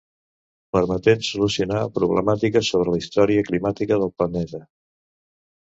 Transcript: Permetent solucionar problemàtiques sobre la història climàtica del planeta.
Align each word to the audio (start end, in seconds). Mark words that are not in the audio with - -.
Permetent 0.77 1.21
solucionar 1.27 1.83
problemàtiques 1.99 2.73
sobre 2.75 2.95
la 2.95 3.03
història 3.03 3.47
climàtica 3.51 4.03
del 4.07 4.13
planeta. 4.19 4.65